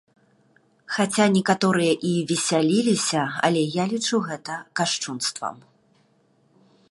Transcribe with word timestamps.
Хаця 0.93 1.25
некаторыя 1.35 1.93
і 2.11 2.13
весяліліся, 2.31 3.21
але 3.49 3.61
я 3.75 3.87
лічу 3.93 4.17
гэта 4.29 4.55
кашчунствам. 4.79 5.55